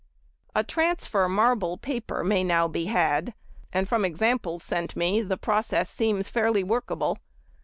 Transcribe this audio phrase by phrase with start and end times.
[0.55, 3.35] ]A transfer marble paper may now be had,
[3.71, 7.19] and from examples sent me the process seems fairly workable.